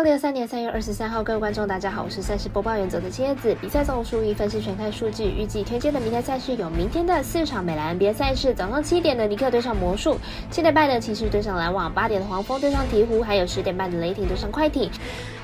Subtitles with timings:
[0.00, 3.54] 二零二三年三月二十三号，各位观众，大家好，我是赛事播报员泽的蝎子。
[3.60, 10.16] 比赛总数一分析全看数据，预计推荐的明天赛事有明天的四场美兰 NBA 赛事，早上七点的尼克对上魔术，
[10.50, 14.90] 七点半的骑士对上篮网，八点的黄蜂对上鹈鹕，还有十点半的雷霆对上快艇。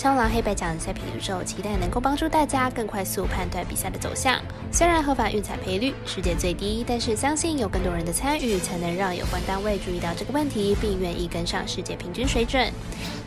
[0.00, 4.40] 香港黑白奖赛品宇宙，期待能够帮助大家更快速判断比赛的走向。
[4.72, 12.72] 虽然合法运彩赔率世界最低，但是相信有更多人的参与，才能让有关单位注意到这个问题，并愿意跟上世界平均水准。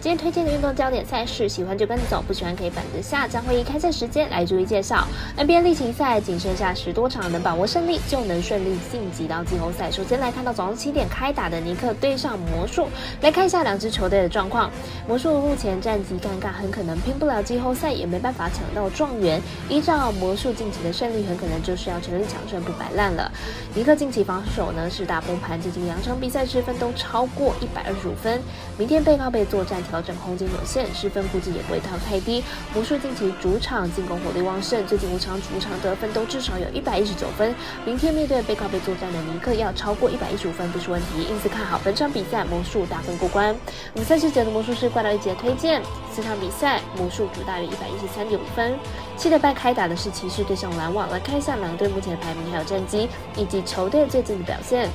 [0.02, 3.28] 今天推荐的运动焦点赛事，喜欢就跟着走，不喜欢可以反着下。
[3.28, 5.08] 将会以开赛时间来逐一介绍。
[5.38, 9.92] NBA 例行赛仅剩下十多场，能把握胜利就能顺利晋级到季后赛。
[9.92, 12.90] 首先来看到早上七点开打的尼克对上魔术，
[13.22, 14.72] 来看一下两支球队的状况。
[15.08, 19.42] 魔术目前战绩尴尬，很可能拼不了季后赛，也没办法抢到状元。
[19.68, 23.30] 依照魔术近期的胜利，很可能就是要全力抢胜不摆烂了。
[23.76, 28.42] 尼克近期防守呢是大崩盘，最近两场比赛失分都超过一百二十五分。
[28.78, 29.74] 明天背靠背作战。
[29.90, 32.42] 调整空间有限，失分估计也不会太太低。
[32.74, 37.54] 魔术近期主场进攻火力旺盛，最近五场主场得分都至少有一百一十九分。
[37.86, 41.28] 明天面对背靠背作战的尼克，要超过一百一十五分不是问题。
[41.30, 43.54] 因此看好本场比赛魔术大分过关。
[43.94, 45.82] 我们赛事节的魔术师怪盗一节推荐，
[46.14, 48.78] 四场比赛魔术主大约一百一十三点五分。
[49.18, 54.90] 七点半开打的是骑士对上篮网，来看一下两队目前的排名还有战绩，以及球队最近的表现。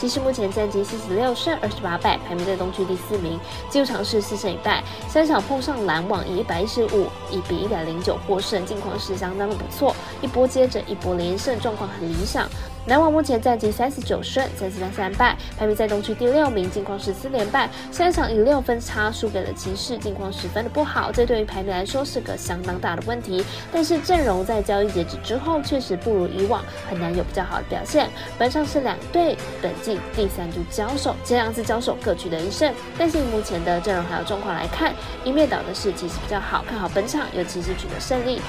[0.00, 3.38] 骑士目前战绩四十六胜二十八败，排名在东区第四名。
[3.68, 12.48] 进入场是四胜一败，三场碰上篮网以一百一十五一比一百零九获胜，近况是相当的不错，一波接着一波连胜，状况很理想。
[12.86, 23.44] 篮网目前战绩三十九胜三十三败，排名在东区第六名，近况是四连败，三场以六分差输给了骑士，近况十分的不好，这对于排名来说是个相当大的问题。
[23.70, 28.08] 但是阵容在交易截止之后确实不如以往，很难有比较好的表现。
[28.38, 38.40] 本场是两队本季第三度交手，前两次交手各取得一胜，但是以目前的阵容还有状况来看，一面倒的士气是比较好，看好本场尤其是取得胜利。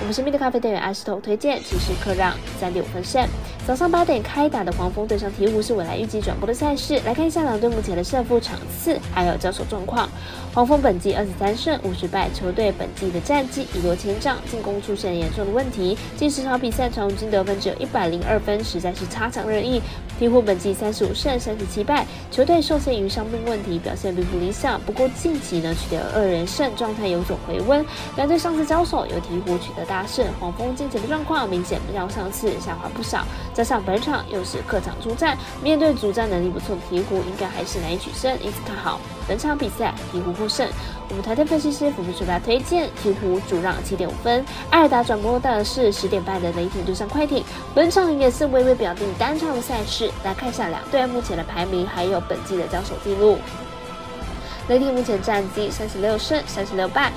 [0.00, 3.26] 我们身边的咖啡店员阿石头推荐，骑士客让三点五分胜。
[3.68, 10.08] 早上八点开打的黄蜂对上鹈鹕是未来预计转播的赛事，来看一下两队目前的胜负场次还有交手状况。
[10.54, 19.82] 黄蜂本季二十三胜五十败，球队本季的战绩一落千丈，进攻出现严重的问题，近十场比赛场均得分只有一百零二分，实在是差强人意。
[20.18, 24.80] 鹈鹕本季三十五胜三十七败，球队受限于伤病问题，表现并不理想。
[24.80, 27.84] 不过近期呢取得二连胜，状态有所回温。
[28.16, 33.24] 两队上次交手由鹈鹕取得大胜，黄蜂近期的状况明显比上次下滑不少。
[33.58, 40.64] 加上本场又是客场出战，面对主战能力不错的鹈鹕，应该还是难以取胜，因此看好本场比赛鹈鹕获胜。
[41.08, 44.46] 我们台队分析师辅助水大推荐鹈鹕主让七点五分。
[44.70, 47.42] 艾尔达转播的是十点半的雷霆对上快艇，
[47.74, 50.08] 本场也是微微表定单场的赛事。
[50.22, 53.38] 来看一下两队目前的排名，还有本季的交手记录。
[54.68, 57.10] 雷霆目前战绩三十六胜三十六败。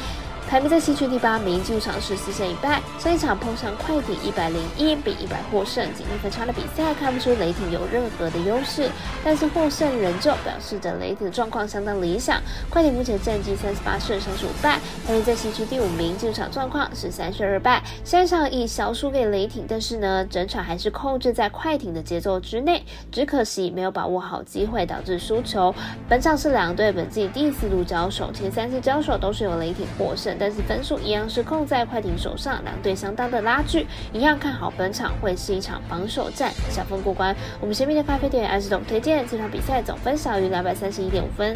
[0.51, 2.81] 排名在西区第八名，进入场是四胜一败。
[3.00, 8.90] 上一场碰上快艇一百零一比一百获胜，仅一分差的比赛，看不出雷霆有任何的优势。
[9.23, 12.41] 但是获胜仍旧表示着雷霆的状况相当理想。
[12.69, 17.81] 快艇目前战绩三十八胜三十五败，排名在西区第五名，进入场状况是三胜二败。
[18.03, 25.73] 上一场以小输给雷霆，但是呢，整场还是控制在快艇的节奏之内，只可惜没有把握好机会，导致输球。
[26.09, 30.38] 本场是两队本季第四度交手，前三次交手都是由雷霆获胜。
[30.41, 37.35] 但是分数一样是控在快艇手上，两队相当的拉锯，一样看好本场会是一场防守战，小分过关。
[37.59, 41.56] 我们前面的咖啡店安石董推荐这场比赛总分小于两百三十一点五分。